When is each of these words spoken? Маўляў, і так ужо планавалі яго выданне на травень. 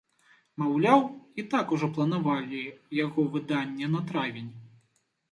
Маўляў, 0.61 1.01
і 1.41 1.43
так 1.51 1.73
ужо 1.75 1.89
планавалі 1.97 2.61
яго 3.01 3.25
выданне 3.35 3.91
на 3.97 4.01
травень. 4.13 4.49